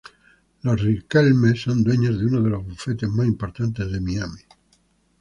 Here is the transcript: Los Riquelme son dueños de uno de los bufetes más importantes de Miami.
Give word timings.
Los 0.63 0.81
Riquelme 0.81 1.55
son 1.55 1.83
dueños 1.83 2.17
de 2.17 2.25
uno 2.25 2.41
de 2.41 2.49
los 2.49 2.65
bufetes 2.65 3.07
más 3.07 3.27
importantes 3.27 3.91
de 3.91 4.01
Miami. 4.01 4.41